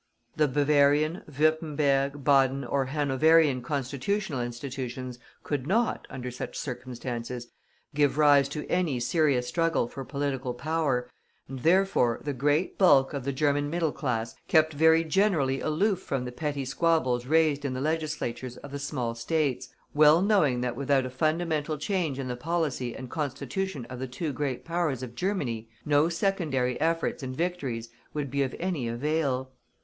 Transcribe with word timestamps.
The 0.35 0.47
Bavarian, 0.47 1.21
Würtemberg, 1.29 2.23
Baden 2.23 2.63
or 2.65 2.85
Hanoverian 2.87 3.61
Constitutional 3.61 4.41
institutions 4.41 5.19
could 5.43 5.67
not, 5.67 6.07
under 6.09 6.31
such 6.31 6.57
circumstances, 6.57 7.49
give 7.93 8.17
rise 8.17 8.49
to 8.49 8.65
any 8.67 8.99
serious 8.99 9.47
struggle 9.47 9.87
for 9.87 10.03
political 10.03 10.55
power, 10.55 11.07
and, 11.47 11.59
therefore, 11.59 12.19
the 12.23 12.33
great 12.33 12.79
bulk 12.79 13.13
of 13.13 13.25
the 13.25 13.31
German 13.31 13.69
middle 13.69 13.91
class 13.91 14.33
kept 14.47 14.73
very 14.73 15.03
generally 15.03 15.61
aloof 15.61 15.99
from 16.01 16.25
the 16.25 16.31
petty 16.31 16.65
squabbles 16.65 17.27
raised 17.27 17.63
in 17.63 17.75
the 17.75 17.79
Legislatures 17.79 18.57
of 18.57 18.71
the 18.71 18.79
small 18.79 19.13
States, 19.13 19.69
well 19.93 20.19
knowing 20.23 20.61
that 20.61 20.75
without 20.75 21.05
a 21.05 21.11
fundamental 21.11 21.77
change 21.77 22.17
in 22.17 22.27
the 22.27 22.35
policy 22.35 22.95
and 22.95 23.11
constitution 23.11 23.85
of 23.85 23.99
the 23.99 24.07
two 24.07 24.33
great 24.33 24.65
powers 24.65 25.03
of 25.03 25.13
Germany, 25.13 25.69
no 25.85 26.09
secondary 26.09 26.81
efforts 26.81 27.21
and 27.21 27.35
victories 27.37 27.89
would 28.15 28.31
be 28.31 28.41
of 28.41 28.55
any 28.59 28.87
avail. 28.87 29.51